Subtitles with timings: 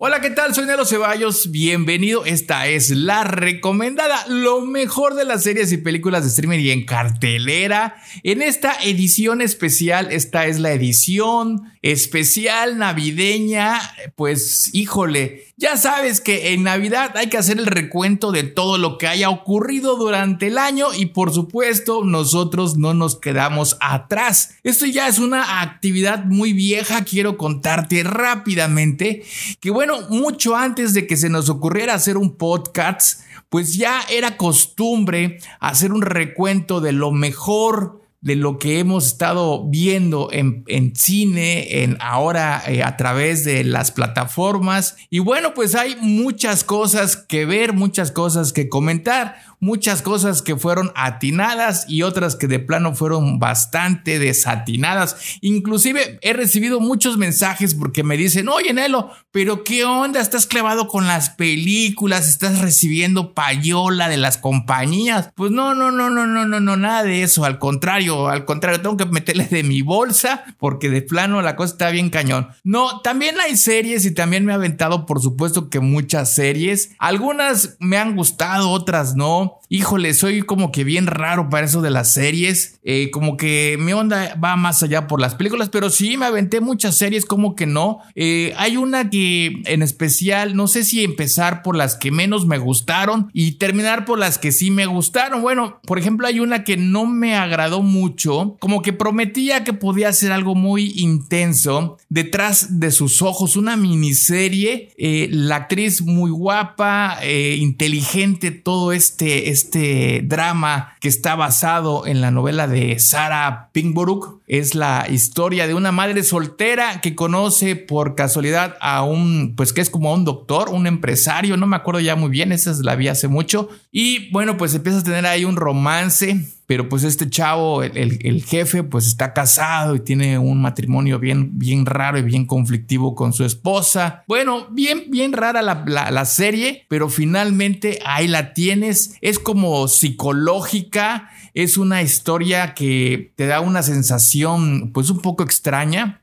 [0.00, 0.54] Hola, ¿qué tal?
[0.54, 1.50] Soy Nelo Ceballos.
[1.50, 2.24] Bienvenido.
[2.24, 6.86] Esta es la recomendada, lo mejor de las series y películas de streaming y en
[6.86, 7.96] cartelera.
[8.22, 13.80] En esta edición especial, esta es la edición especial navideña.
[14.14, 18.96] Pues, híjole, ya sabes que en Navidad hay que hacer el recuento de todo lo
[18.96, 24.54] que haya ocurrido durante el año y por supuesto nosotros no nos quedamos atrás.
[24.62, 29.24] Esto ya es una actividad muy vieja, quiero contarte rápidamente
[29.58, 34.36] que bueno, mucho antes de que se nos ocurriera hacer un podcast, pues ya era
[34.36, 40.64] costumbre hacer un recuento de lo mejor de lo que hemos estado viendo en,
[40.96, 44.96] cine, en ahora eh, a través de las plataformas.
[45.08, 50.56] Y bueno, pues hay muchas cosas que ver, muchas cosas que comentar muchas cosas que
[50.56, 55.16] fueron atinadas y otras que de plano fueron bastante desatinadas.
[55.40, 60.20] Inclusive he recibido muchos mensajes porque me dicen, oye Nelo, pero ¿qué onda?
[60.20, 62.28] ¿Estás clavado con las películas?
[62.28, 65.30] ¿Estás recibiendo payola de las compañías?
[65.34, 67.44] Pues no, no, no, no, no, no, no, nada de eso.
[67.44, 71.72] Al contrario, al contrario, tengo que meterle de mi bolsa porque de plano la cosa
[71.72, 72.48] está bien cañón.
[72.64, 76.90] No, también hay series y también me ha aventado, por supuesto que muchas series.
[76.98, 81.90] Algunas me han gustado, otras no híjole, soy como que bien raro para eso de
[81.90, 82.78] las series.
[82.82, 86.60] Eh, como que mi onda va más allá por las películas, pero sí me aventé
[86.60, 87.98] muchas series, como que no.
[88.14, 92.58] Eh, hay una que en especial, no sé si empezar por las que menos me
[92.58, 95.42] gustaron y terminar por las que sí me gustaron.
[95.42, 100.12] Bueno, por ejemplo, hay una que no me agradó mucho, como que prometía que podía
[100.12, 101.98] ser algo muy intenso.
[102.08, 110.20] Detrás de sus ojos, una miniserie, eh, la actriz muy guapa, inteligente, todo este este,
[110.24, 114.37] drama que está basado en la novela de Sarah Pinkborough.
[114.48, 119.80] Es la historia de una madre soltera que conoce por casualidad a un, pues que
[119.80, 123.08] es como un doctor, un empresario, no me acuerdo ya muy bien, esa la vi
[123.08, 123.68] hace mucho.
[123.92, 128.82] Y bueno, pues empieza a tener ahí un romance pero pues este chavo, el, jefe,
[128.82, 133.42] pues está casado y tiene un matrimonio bien, bien raro y bien conflictivo con su
[133.46, 134.22] esposa.
[134.28, 139.14] Bueno, bien, bien rara la, la serie, pero finalmente ahí la tienes.
[139.22, 146.17] Es como psicológica, es una historia que te da una sensación pues un poco extraña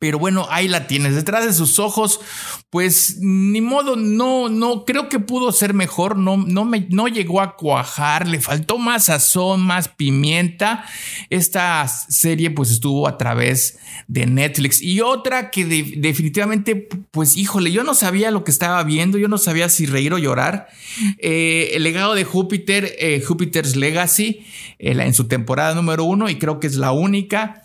[0.00, 1.14] pero bueno, ahí la tienes.
[1.14, 2.20] Detrás de sus ojos,
[2.70, 6.16] pues ni modo, no, no, creo que pudo ser mejor.
[6.16, 8.26] No, no me, no llegó a cuajar.
[8.26, 10.86] Le faltó más sazón, más pimienta.
[11.28, 13.78] Esta serie, pues estuvo a través
[14.08, 14.80] de Netflix.
[14.80, 19.18] Y otra que definitivamente, pues híjole, yo no sabía lo que estaba viendo.
[19.18, 20.68] Yo no sabía si reír o llorar.
[21.18, 24.46] Eh, el legado de Júpiter, eh, Júpiter's Legacy,
[24.78, 27.60] eh, en su temporada número uno, y creo que es la única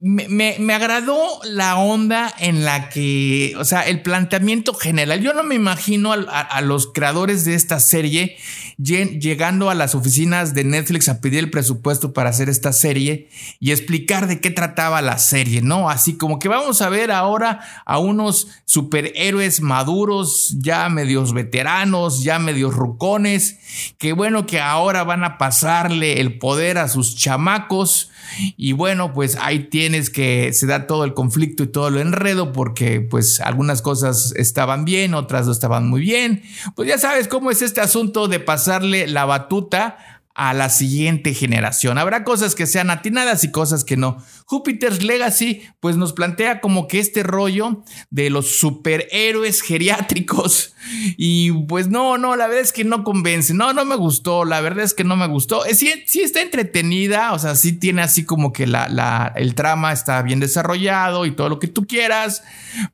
[0.00, 5.20] me, agradó la onda en la que, o sea, el planteamiento general.
[5.20, 8.36] Yo no me imagino a, los creadores de esta serie
[8.76, 13.72] llegando a las oficinas de Netflix a pedir el presupuesto para hacer esta serie y
[13.72, 15.90] explicar de qué trataba la serie, ¿no?
[15.90, 22.38] Así como que vamos a ver ahora a unos superhéroes maduros, ya medios veteranos, ya
[22.38, 23.58] medios rucones,
[23.98, 28.12] que bueno, que ahora van a pasarle el poder a sus chamacos
[28.56, 32.52] y bueno, pues ahí tienes que se da todo el conflicto y todo lo enredo
[32.52, 36.42] porque pues algunas cosas estaban bien, otras no estaban muy bien.
[36.74, 39.98] Pues ya sabes cómo es este asunto de pasarle la batuta
[40.38, 41.98] a la siguiente generación.
[41.98, 44.22] Habrá cosas que sean atinadas y cosas que no.
[44.48, 50.72] Jupiter's Legacy pues nos plantea como que este rollo de los superhéroes geriátricos
[51.18, 54.62] y pues no, no, la verdad es que no convence, no, no me gustó, la
[54.62, 55.66] verdad es que no me gustó.
[55.66, 60.22] Eh, sí, está entretenida, o sea, sí tiene así como que la, el trama está
[60.22, 62.42] bien desarrollado y todo lo que tú quieras,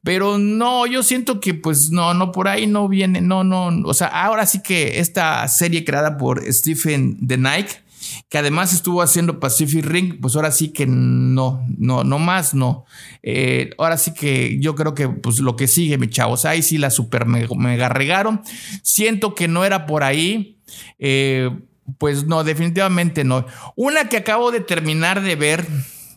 [0.03, 3.95] pero no, yo siento que pues no, no, por ahí no viene, no, no, o
[3.95, 7.84] sea, ahora sí que esta serie creada por Stephen de Nike,
[8.29, 12.85] que además estuvo haciendo Pacific Ring, pues ahora sí que no, no, no más, no.
[13.23, 16.79] Eh, ahora sí que yo creo que pues lo que sigue, mi chavos, ahí sí
[16.79, 18.43] la super mega, regaron.
[18.83, 20.59] Siento que no era por ahí.
[20.99, 21.51] Eh,
[21.99, 23.47] pues no, definitivamente no.
[23.77, 25.67] Una que acabo de terminar de ver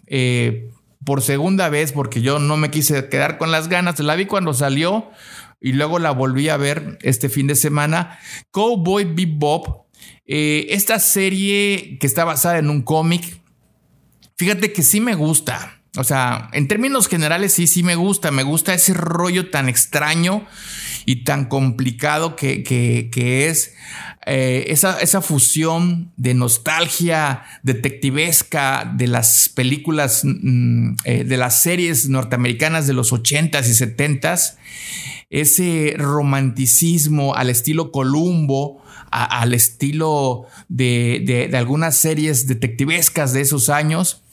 [0.07, 0.69] eh,
[1.03, 4.53] por segunda vez, porque yo no me quise quedar con las ganas, la vi cuando
[4.53, 5.09] salió
[5.59, 8.19] y luego la volví a ver este fin de semana.
[8.51, 9.87] Cowboy Bebop
[10.27, 13.39] eh, esta serie que está basada en un cómic,
[14.35, 15.81] fíjate que sí me gusta.
[15.97, 18.29] O sea, en términos generales sí, sí me gusta.
[18.29, 20.45] Me gusta ese rollo tan extraño
[21.06, 23.74] y tan complicado que, que, es.
[24.25, 32.09] eh, esa, esa, fusión de nostalgia detectivesca de las películas, mm, eh, de las series
[32.09, 34.57] norteamericanas de los 80s y 70s,
[35.29, 38.83] ese romanticismo al estilo Columbo,
[39.25, 44.23] al estilo de, de, algunas series detectivescas de esos años.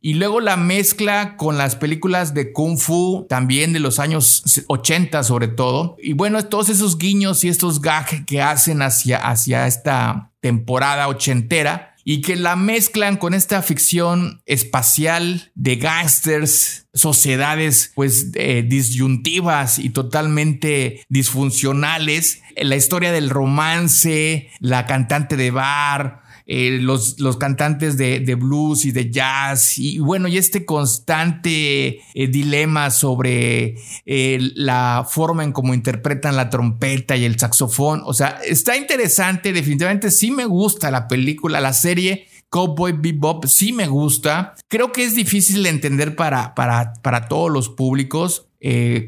[0.00, 5.22] Y luego la mezcla con las películas de Kung Fu, también de los años 80
[5.24, 5.96] sobre todo.
[6.00, 11.95] Y bueno, todos esos guiños y estos gags que hacen hacia, hacia esta temporada ochentera
[12.08, 19.90] y que la mezclan con esta ficción espacial de gángsters, sociedades pues eh, disyuntivas y
[19.90, 28.20] totalmente disfuncionales, la historia del romance, la cantante de bar, eh, los, los, cantantes de,
[28.36, 35.42] blues y de jazz, y bueno, y este constante eh, dilema sobre eh, la forma
[35.42, 38.02] en cómo interpretan la trompeta y el saxofón.
[38.04, 42.28] O sea, está interesante, definitivamente sí me gusta la película, la serie.
[42.48, 44.54] Cowboy Bebop sí me gusta.
[44.68, 48.46] Creo que es difícil de entender para, para, para todos los públicos.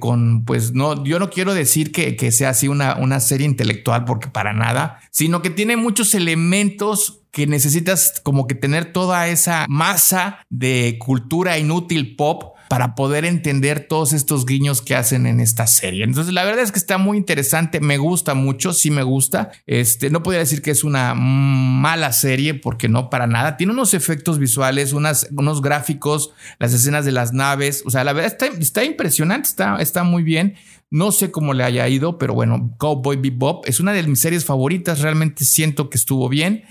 [0.00, 4.04] con, pues no, yo no quiero decir que, que sea así una, una serie intelectual
[4.04, 9.66] porque para nada, sino que tiene muchos elementos que necesitas como que tener toda esa
[9.68, 15.66] masa de cultura inútil pop para poder entender todos estos guiños que hacen en esta
[15.66, 16.04] serie.
[16.04, 19.50] Entonces, la verdad es que está muy interesante, me gusta mucho, sí me gusta.
[19.66, 23.56] Este, no podría decir que es una mala serie porque no para nada.
[23.56, 28.32] Tiene unos efectos visuales, unos gráficos, las escenas de las naves, o sea, la verdad
[28.32, 30.54] está, está impresionante, está, está muy bien.
[30.90, 34.46] No sé cómo le haya ido, pero bueno, Cowboy Bebop es una de mis series
[34.46, 35.00] favoritas.
[35.02, 36.64] Realmente siento que estuvo bien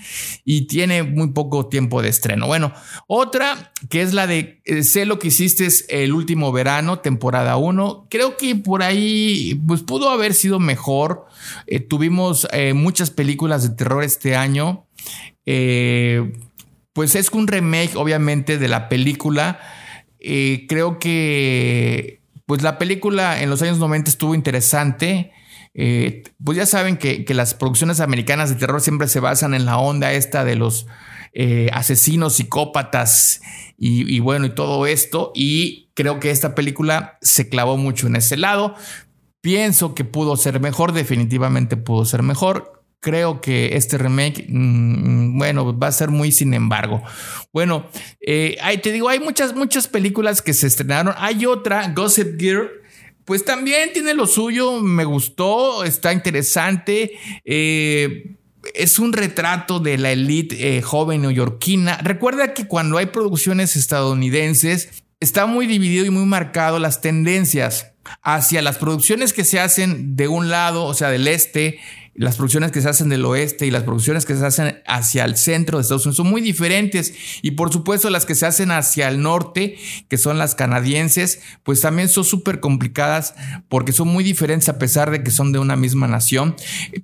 [0.44, 2.48] y tiene muy poco tiempo de estreno.
[2.48, 2.72] Bueno,
[3.06, 8.08] otra que es la de eh, Sé lo que hiciste el último verano, temporada 1.
[8.10, 11.26] Creo que por ahí pues pudo haber sido mejor.
[11.68, 14.86] Eh, tuvimos eh, muchas películas de terror este año.
[16.92, 19.60] pues es un remake, obviamente, de la película.
[20.18, 22.17] creo que
[22.48, 25.32] pues la película en los años 90 estuvo interesante.
[25.74, 29.76] Eh, pues ya saben que, las producciones americanas de terror siempre se basan en la
[29.76, 30.86] onda esta de los
[31.34, 33.42] eh, asesinos, psicópatas
[33.76, 35.30] y, bueno, y todo esto.
[35.34, 38.74] Y creo que esta película se clavó mucho en ese lado.
[39.42, 45.78] Pienso que pudo ser mejor, definitivamente pudo ser mejor creo que este remake, mm, bueno,
[45.78, 47.02] va a ser muy sin embargo.
[47.52, 47.86] Bueno,
[48.20, 51.14] eh, te digo, hay muchas, muchas películas que se estrenaron.
[51.18, 52.70] Hay otra, Gossip Gear.
[53.24, 57.12] Pues también tiene lo suyo, me gustó, está interesante.
[57.44, 58.36] Eh,
[58.74, 61.98] es un retrato de la elite eh, joven neoyorquina.
[61.98, 67.92] Recuerda que cuando hay producciones estadounidenses, está muy dividido y muy marcado las tendencias
[68.22, 71.80] hacia las producciones que se hacen de un lado, o sea, del este,
[72.18, 75.36] las producciones que se hacen del oeste y las producciones que se hacen hacia el
[75.36, 77.14] centro de Estados Unidos son muy diferentes.
[77.42, 79.78] Y por supuesto las que se hacen hacia el norte,
[80.08, 83.34] que son las canadienses, pues también son súper complicadas
[83.68, 86.56] porque son muy diferentes a pesar de que son de una misma nación.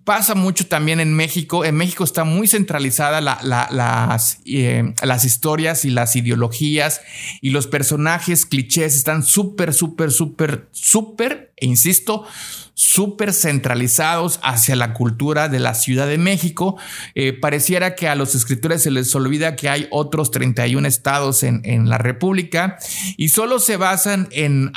[0.03, 1.65] Pasa mucho también en México.
[1.65, 7.03] En México está muy centralizada las, eh, las historias y las ideologías
[7.41, 12.27] y los personajes clichés están súper, súper, súper, súper, e insisto,
[12.75, 16.77] súper centralizados hacia la cultura de la Ciudad de México.
[17.15, 21.63] Eh, pareciera que a los escritores se les olvida que hay otros 31 estados en,
[21.89, 22.79] la República
[23.17, 24.73] y solo se basan en...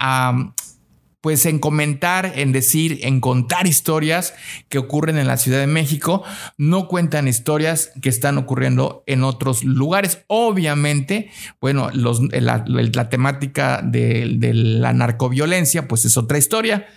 [1.22, 4.34] pues en comentar, en decir, en contar historias
[4.70, 6.24] que ocurren en la Ciudad de México,
[6.58, 10.20] no cuentan historias que están ocurriendo en otros lugares.
[10.28, 16.88] Obviamente, bueno, la, temática de, de, la narcoviolencia, pues es otra historia,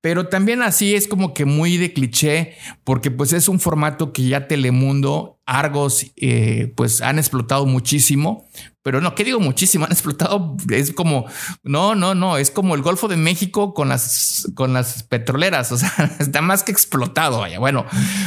[0.00, 4.28] pero también así es como que muy de cliché, porque pues es un formato que
[4.28, 8.48] ya Telemundo, Argos, eh, pues han explotado muchísimo.
[8.82, 9.84] Pero no, ¿qué digo muchísimo?
[9.86, 11.26] Han explotado, es como,
[11.62, 15.76] no, no, no, es como el Golfo de México con las, con las petroleras, o
[15.76, 17.40] sea, está más que explotado.
[17.40, 17.58] Vaya.
[17.58, 17.84] Bueno,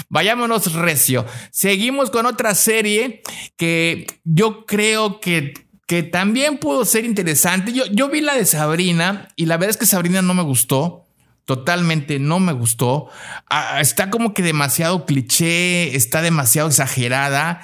[0.09, 1.25] vayámonos recio.
[1.51, 3.21] Seguimos con otra serie
[3.57, 5.53] que yo creo que
[5.87, 7.73] que también pudo ser interesante.
[7.73, 11.05] Yo, yo vi la de Sabrina y la verdad es que Sabrina no me gustó
[11.51, 13.09] totalmente no me gustó.
[13.49, 17.59] Ah, está como que demasiado cliché, está demasiado exagerada,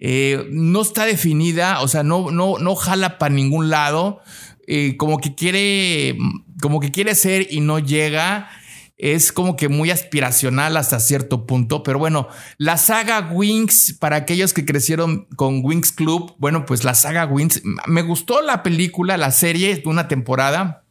[0.00, 4.22] eh, no está definida, o sea, no, no, no jala para ningún lado,
[4.66, 6.18] eh, como que quiere,
[6.60, 8.50] como que quiere ser y no llega.
[8.96, 12.26] Es como que muy aspiracional hasta cierto punto, pero bueno,
[12.56, 17.62] la saga Wings, para aquellos que crecieron con Wings Club, bueno, pues la saga Wings,
[17.86, 20.82] me gustó la película, la serie de una temporada,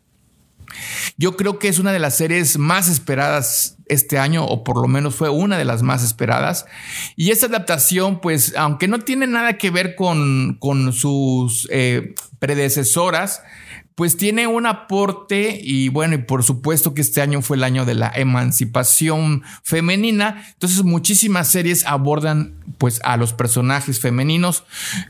[1.17, 4.87] Yo creo que es una de las series más esperadas este año, o por lo
[4.87, 6.65] menos fue una de las más esperadas.
[7.15, 13.41] Y esa adaptación, pues, aunque no tiene nada que ver con, con sus eh, predecesoras,
[13.97, 17.83] pues tiene un aporte y bueno, y por supuesto que este año fue el año
[17.83, 24.65] de la emancipación femenina, entonces muchísimas series abordan pues a los personajes femeninos.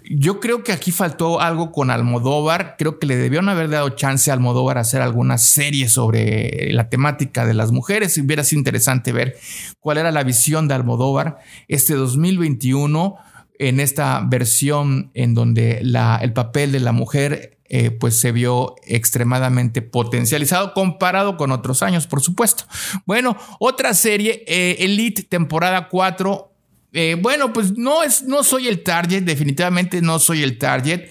[0.10, 4.32] Yo creo que aquí faltó algo con Almodóvar, creo que le debieron haber dado chance
[4.32, 9.12] a Almodóvar a hacer alguna serie sobre la temática de las mujeres, hubiera sido interesante
[9.12, 9.36] ver
[9.82, 13.18] cuál era la visión de Almodóvar este 2021
[13.60, 19.82] en esta versión en donde el papel de la mujer eh, pues se vio extremadamente
[19.82, 22.64] potencializado comparado con otros años, por supuesto.
[23.06, 26.54] Bueno, otra serie, eh, Elite temporada 4.
[26.94, 31.10] Eh, bueno, pues no, es, no soy el target, definitivamente no soy el target,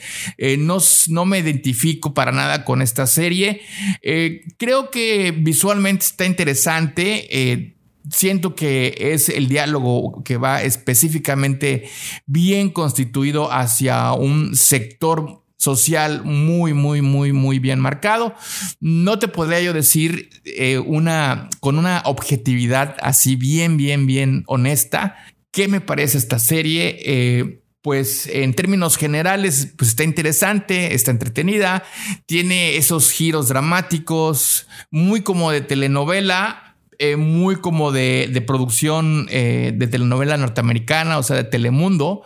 [0.59, 3.61] no, no, me identifico para nada con esta serie.
[4.57, 7.75] creo que visualmente está interesante
[8.11, 11.89] siento que es el diálogo que va específicamente
[12.25, 18.35] bien constituido hacia un sector social muy, muy, muy, muy bien marcado.
[18.81, 25.17] No te podría yo decir eh, una, con una objetividad así bien, bien, bien honesta,
[25.51, 26.99] qué me parece esta serie.
[27.05, 31.85] Eh, pues en términos generales, pues está interesante, está entretenida,
[32.27, 40.37] tiene esos giros dramáticos, muy como de telenovela, eh, muy como de, producción de telenovela
[40.37, 42.23] norteamericana, o sea, de Telemundo.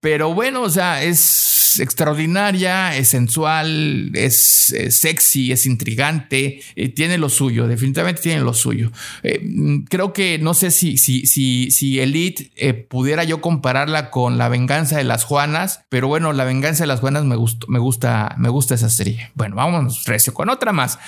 [0.00, 7.28] Pero bueno, o sea, es extraordinaria, es sensual, es, sexy, es intrigante, eh, tiene lo
[7.28, 8.90] suyo, definitivamente tiene lo suyo.
[9.22, 9.40] Eh,
[9.88, 14.48] creo que no sé si, si, si, si Elite eh, pudiera yo compararla con La
[14.48, 18.34] venganza de las Juanas, pero bueno, La venganza de las Juanas me, gustó, me, gusta,
[18.38, 19.30] me gusta esa serie.
[19.34, 20.98] Bueno, vamos recio con otra más.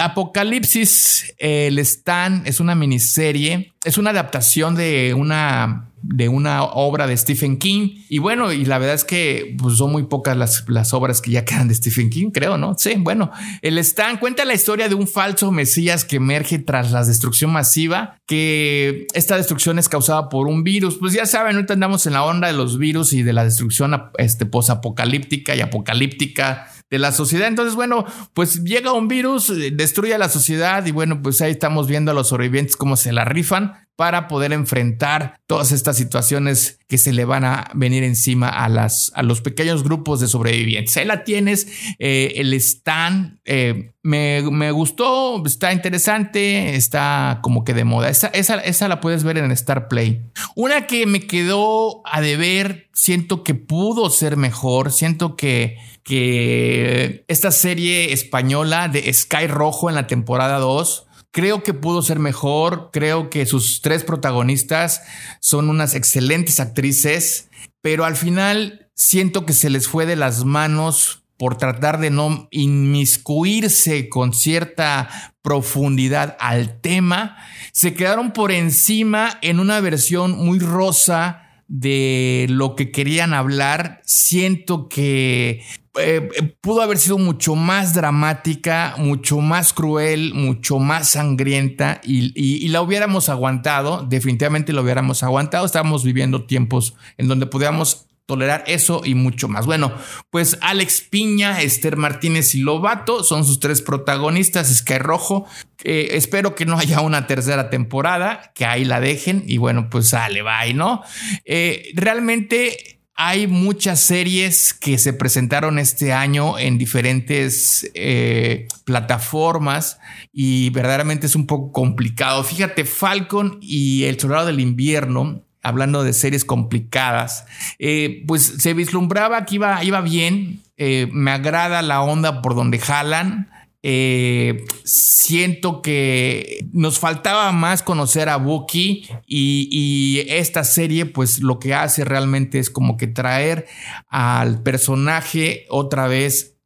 [0.00, 7.16] Apocalipsis, el Stan es una miniserie, es una adaptación de una de una obra de
[7.16, 8.02] Stephen King.
[8.08, 11.30] Y bueno, y la verdad es que pues, son muy pocas las, las, obras que
[11.30, 12.74] ya quedan de Stephen King, creo, ¿no?
[12.78, 13.30] Sí, bueno,
[13.62, 18.16] el Stan cuenta la historia de un falso Mesías que emerge tras la destrucción masiva,
[18.26, 20.96] que esta destrucción es causada por un virus.
[20.98, 23.94] Pues ya saben, ahorita andamos en la onda de los virus y de la destrucción
[24.18, 27.48] este, posapocalíptica y apocalíptica de la sociedad.
[27.48, 28.04] Entonces, bueno,
[28.34, 32.10] pues llega un virus, eh, destruye a la sociedad y bueno, pues ahí estamos viendo
[32.10, 37.12] a los sobrevivientes cómo se la rifan para poder enfrentar todas estas situaciones que se
[37.12, 40.96] le van a venir encima a, las, a los pequeños grupos de sobrevivientes.
[40.96, 41.66] Ahí la tienes,
[41.98, 48.08] eh, el stand, eh, me, gustó, está interesante, está como que de moda.
[48.08, 50.22] Esa, esa, esa, la puedes ver en Star Play.
[50.54, 57.50] Una que me quedó a deber, siento que pudo ser mejor, siento que, que esta
[57.50, 63.30] serie española de Sky Rojo en la temporada 2 Creo que pudo ser mejor, creo
[63.30, 65.02] que sus tres protagonistas
[65.40, 67.48] son unas excelentes actrices,
[67.80, 72.48] pero al final siento que se les fue de las manos por tratar de no
[72.50, 75.08] inmiscuirse con cierta
[75.40, 77.38] profundidad al tema,
[77.72, 84.02] se quedaron por encima en una versión muy rosa de lo que querían hablar.
[84.04, 85.62] Siento que
[85.98, 92.82] eh, pudo haber sido mucho más dramática, mucho más cruel, mucho más sangrienta y, la
[92.82, 95.64] hubiéramos aguantado, definitivamente lo hubiéramos aguantado.
[95.64, 99.66] Estábamos viviendo tiempos en donde podíamos tolerar eso y mucho más.
[99.66, 99.92] Bueno,
[100.30, 105.46] pues Alex Piña, Esther Martínez y Lobato son sus tres protagonistas, Sky Rojo.
[105.82, 110.42] espero que no haya una tercera temporada, que ahí la dejen y bueno, pues sale,
[110.42, 111.02] bye, ¿no?
[111.44, 119.98] Eh, realmente hay muchas series que se presentaron este año en diferentes eh, plataformas
[120.32, 122.44] y verdaderamente es un poco complicado.
[122.44, 127.46] Fíjate, Falcon y El Soldado del Invierno, hablando de series complicadas,
[127.78, 130.62] eh, pues se vislumbraba que iba, iba bien.
[130.76, 133.50] Eh, me agrada la onda por donde jalan.
[133.82, 141.72] Eh, siento que nos faltaba más conocer a Bucky y, esta serie pues lo que
[141.72, 143.66] hace realmente es como que traer
[144.08, 146.56] al personaje otra vez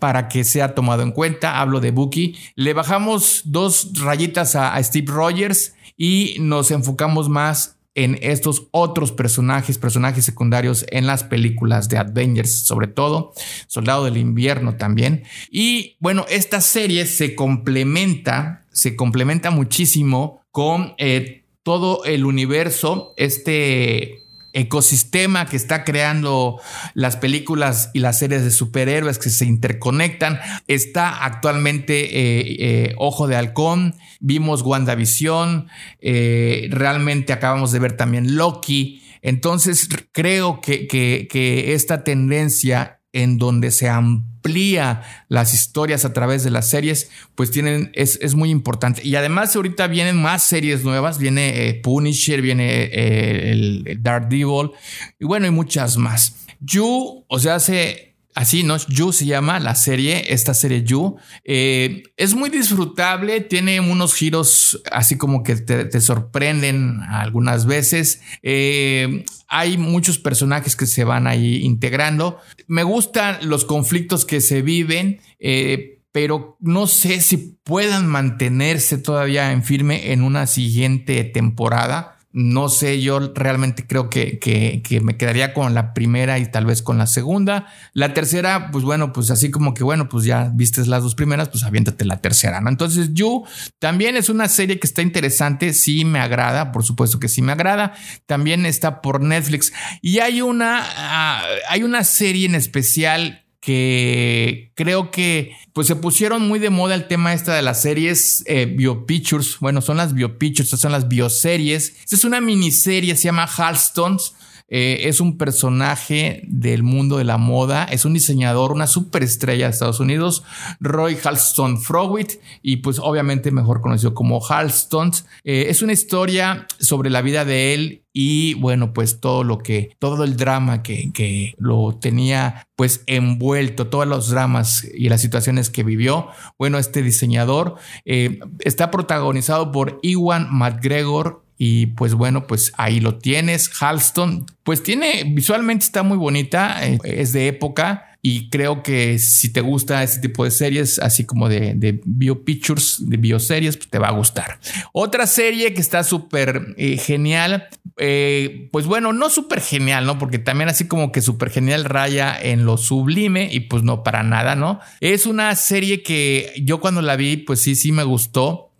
[0.00, 1.60] para que sea tomado en cuenta.
[1.60, 2.36] Hablo de Bucky.
[2.54, 9.78] Le bajamos dos rayitas a Steve Rogers y nos enfocamos más en estos otros personajes,
[9.78, 13.32] personajes secundarios en las películas de Avengers, sobre todo,
[13.66, 15.24] Soldado del Invierno también.
[15.50, 24.23] Y bueno, esta serie se complementa, se complementa muchísimo con eh, todo el universo, este
[24.54, 26.60] ecosistema que está creando
[26.94, 30.40] las películas y las series de superhéroes que se interconectan.
[30.66, 35.68] Está actualmente eh, eh, Ojo de Halcón, vimos WandaVision,
[36.00, 39.02] eh, realmente acabamos de ver también Loki.
[39.20, 46.50] Entonces creo que, que esta tendencia en donde se amplía las historias a través de
[46.50, 49.00] las series, pues tienen, es, muy importante.
[49.06, 54.72] Y además ahorita vienen más series nuevas, viene eh, Punisher, viene eh, el, Dark Devil,
[55.18, 56.44] y bueno, y muchas más.
[56.60, 58.76] You, o sea, hace Así, ¿no?
[58.88, 61.16] You se llama la serie, esta serie You.
[61.44, 68.20] Eh, es muy disfrutable, tiene unos giros así como que te, sorprenden algunas veces.
[68.42, 72.40] Eh, hay muchos personajes que se van ahí integrando.
[72.66, 75.20] Me gustan los conflictos que se viven.
[75.38, 82.13] Eh, pero no sé si puedan mantenerse todavía en firme en una siguiente temporada.
[82.36, 86.82] No sé, yo realmente creo que, que, me quedaría con la primera y tal vez
[86.82, 87.68] con la segunda.
[87.92, 91.48] La tercera, pues bueno, pues así como que bueno, pues ya vistes las dos primeras,
[91.48, 92.70] pues aviéntate la tercera, ¿no?
[92.70, 93.44] Entonces, You
[93.78, 97.52] también es una serie que está interesante, sí me agrada, por supuesto que sí me
[97.52, 97.92] agrada.
[98.26, 99.72] También está por Netflix
[100.02, 106.46] y hay una, ah, hay una serie en especial que creo que pues se pusieron
[106.46, 109.56] muy de moda el tema esta de las series eh, biopictures.
[109.58, 111.94] Bueno, son las biopictures, son las bioseries.
[112.04, 114.34] Esta es una miniserie, se llama Halstones.
[114.68, 119.72] Eh, es un personaje del mundo de la moda, es un diseñador, una superestrella de
[119.72, 120.42] Estados Unidos,
[120.80, 125.26] Roy Halston Frowit, y pues obviamente mejor conocido como Halstones.
[125.44, 129.96] Eh, es una historia sobre la vida de él y bueno, pues todo lo que,
[129.98, 135.68] todo el drama que, que, lo tenía pues envuelto, todos los dramas y las situaciones
[135.68, 136.28] que vivió.
[136.56, 143.18] Bueno, este diseñador eh, está protagonizado por Iwan McGregor, y pues bueno, pues ahí lo
[143.18, 143.70] tienes.
[143.80, 148.10] Halston, pues tiene, visualmente está muy bonita, eh, es de época.
[148.26, 153.06] Y creo que si te gusta este tipo de series, así como de, de biopictures,
[153.06, 154.58] de bioseries, pues te va a gustar.
[154.94, 157.68] Otra serie que está súper eh, genial,
[157.98, 160.18] eh, pues bueno, no súper genial, ¿no?
[160.18, 164.22] Porque también así como que súper genial raya en lo sublime y pues no para
[164.22, 164.80] nada, ¿no?
[165.00, 168.73] Es una serie que yo cuando la vi, pues sí, sí me gustó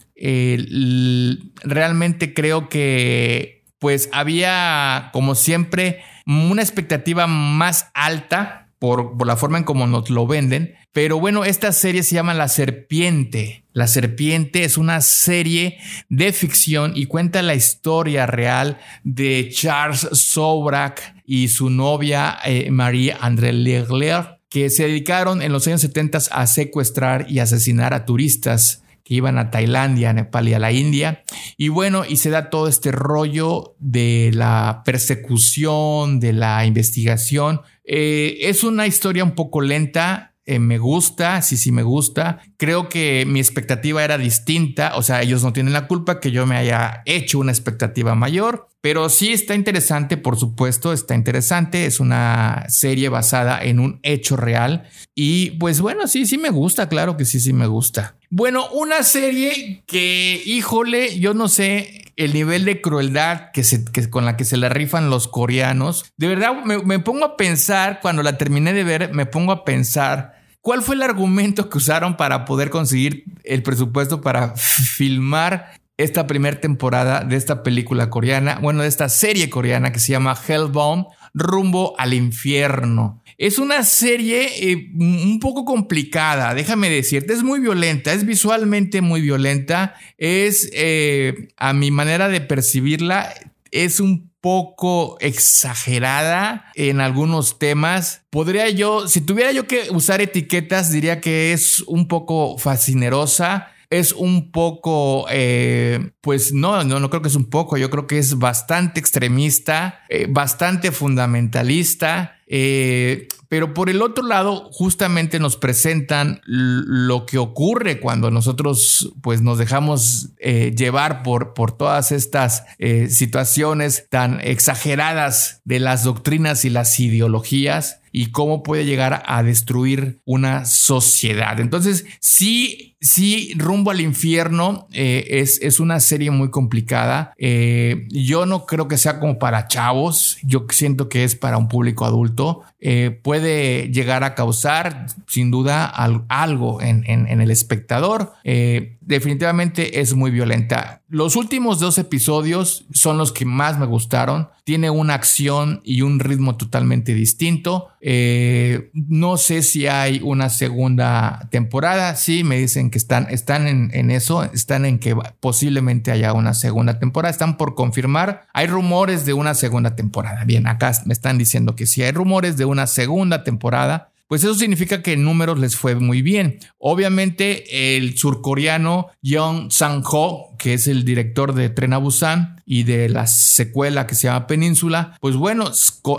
[1.63, 9.59] realmente creo que pues había como siempre una expectativa más alta por, por, la forma
[9.59, 10.75] en cómo nos lo venden.
[10.93, 13.65] Pero bueno, esta serie se llama La Serpiente.
[13.73, 21.17] La Serpiente es una serie de ficción y cuenta la historia real de Charles Sobrak
[21.27, 26.47] y su novia eh, Marie André Leclerc, que se dedicaron en los años 70 a
[26.47, 31.23] secuestrar y asesinar a turistas que iban a Tailandia, a Nepal y a la India.
[31.57, 37.61] Y bueno, y se da todo este rollo de la persecución, de la investigación.
[37.85, 42.41] Eh, es una historia un poco lenta, eh, me gusta, sí, sí me gusta.
[42.57, 46.47] Creo que mi expectativa era distinta, o sea, ellos no tienen la culpa que yo
[46.47, 51.87] me haya hecho una expectativa mayor, pero sí está interesante, por supuesto, está interesante.
[51.87, 56.87] Es una serie basada en un hecho real y pues bueno, sí, sí me gusta,
[56.87, 58.17] claro que sí, sí me gusta.
[58.29, 64.27] Bueno, una serie que, híjole, yo no sé el nivel de crueldad que, se, con
[64.27, 66.13] la que se la rifan los coreanos.
[66.19, 70.43] De verdad, me, pongo a pensar, cuando la terminé de ver, me pongo a pensar
[70.61, 76.61] cuál fue el argumento que usaron para poder conseguir el presupuesto para filmar esta primera
[76.61, 81.95] temporada de esta película coreana, bueno, de esta serie coreana que se llama Hellbound, rumbo
[81.99, 83.23] al infierno.
[83.39, 89.21] Es una serie eh, un poco complicada, déjame decirte, es muy violenta, es visualmente muy
[89.21, 93.33] violenta, es eh, a mi manera de percibirla,
[93.71, 98.23] es un poco exagerada en algunos temas.
[98.31, 104.13] Podría yo, si tuviera yo que usar etiquetas, diría que es un poco fascinerosa es
[104.13, 108.19] un poco, eh, pues no, no, no creo que es un poco, yo creo que
[108.19, 116.41] es bastante extremista, eh, bastante fundamentalista, eh, pero por el otro lado, justamente nos presentan
[116.45, 122.65] lo que ocurre cuando nosotros pues nos dejamos llevar por, por todas estas
[123.09, 130.21] situaciones tan exageradas de las doctrinas y las ideologías y cómo puede llegar a destruir
[130.25, 131.59] una sociedad.
[131.59, 137.35] Entonces, sí, sí, rumbo al infierno eh, es, es, una serie muy complicada.
[137.39, 141.67] Eh, yo no creo que sea como para chavos, yo siento que es para un
[141.67, 142.63] público adulto.
[142.87, 148.35] Eh, puede llegar a causar sin duda algo en, el espectador.
[148.45, 151.01] Eh, definitivamente es muy violenta.
[151.09, 154.49] Los últimos dos episodios son los que más me gustaron.
[154.65, 157.89] Tiene una acción y un ritmo totalmente distinto.
[158.01, 162.17] Eh, no sé si hay una segunda temporada.
[162.17, 166.53] Sí, me dicen que están, están en, en, eso, están en que posiblemente haya una
[166.53, 167.31] segunda temporada.
[167.31, 168.47] Están por confirmar.
[168.53, 170.45] Hay rumores de una segunda temporada.
[170.45, 174.55] Bien, acá me están diciendo que sí hay rumores de una segunda temporada pues eso
[174.55, 176.59] significa que en números les fue muy bien.
[176.79, 183.09] Obviamente el surcoreano Young Sang-ho, que es el director de Tren a Busan y de
[183.09, 185.71] la secuela que se llama Península, pues bueno,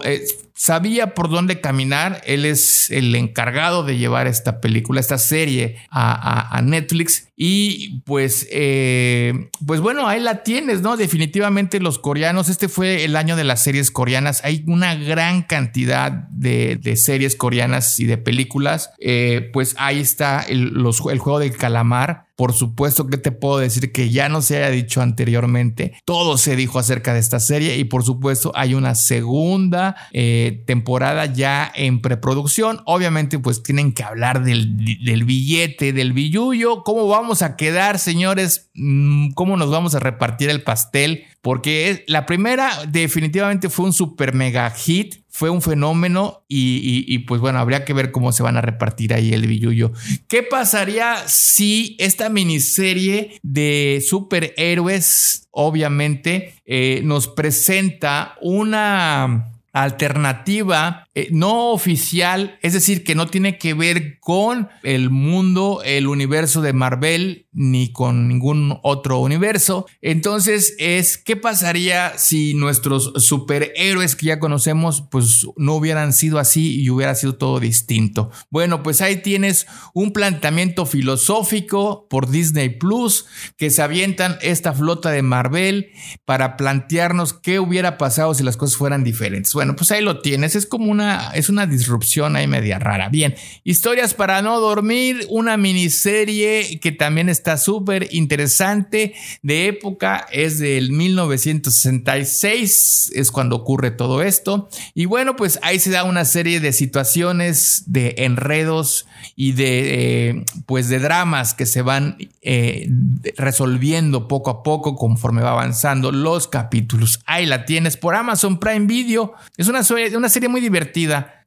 [0.03, 2.21] eh, sabía por dónde caminar.
[2.25, 7.27] Él es el encargado de llevar esta película, esta serie a, Netflix.
[7.35, 10.95] Y pues, eh, pues bueno, ahí la tienes, ¿no?
[10.97, 14.43] Definitivamente los coreanos, este fue el año de las series coreanas.
[14.45, 18.91] Hay una gran cantidad de, series coreanas y de películas.
[18.99, 23.91] Eh, pues ahí está el, el juego del calamar por supuesto que te puedo decir
[23.91, 25.93] que ya no se haya dicho anteriormente.
[26.05, 31.25] Todo se dijo acerca de esta serie y por supuesto hay una segunda eh, temporada
[31.27, 32.81] ya en preproducción.
[32.85, 36.83] Obviamente pues tienen que hablar del, del billete, del billullo.
[36.83, 38.69] ¿Cómo vamos a quedar, señores?
[38.75, 41.25] Mm, ¿Cómo nos vamos a repartir el pastel?
[41.41, 47.59] Porque la primera definitivamente fue un super mega hit fue un fenómeno y, pues bueno,
[47.59, 49.91] habría que ver cómo se van a repartir ahí el billullo.
[50.29, 61.71] ¿Qué pasaría si esta miniserie de superhéroes, obviamente, eh, nos presenta una alternativa eh, no
[61.71, 67.47] oficial, es decir, que no tiene que ver con el mundo, el universo de Marvel,
[67.53, 69.85] ni con ningún otro universo.
[70.01, 76.81] Entonces es, ¿qué pasaría si nuestros superhéroes que ya conocemos, pues no hubieran sido así
[76.81, 78.29] y hubiera sido todo distinto?
[78.49, 83.25] Bueno, pues ahí tienes un planteamiento filosófico por Disney Plus,
[83.55, 85.91] que se avientan esta flota de Marvel
[86.25, 89.53] para plantearnos qué hubiera pasado si las cosas fueran diferentes.
[89.53, 93.09] Bueno, pues ahí lo tienes, es como una es una disrupción ahí media rara.
[93.09, 100.59] Bien, historias para no dormir, una miniserie que también está súper interesante de época, es
[100.59, 104.69] del 1966, es cuando ocurre todo esto.
[104.93, 110.45] Y bueno, pues ahí se da una serie de situaciones, de enredos y de, eh,
[110.65, 112.89] pues de dramas que se van eh,
[113.37, 117.19] resolviendo poco a poco conforme va avanzando los capítulos.
[117.25, 119.33] Ahí la tienes por Amazon Prime Video.
[119.57, 119.81] Es una,
[120.15, 120.94] una serie muy divertida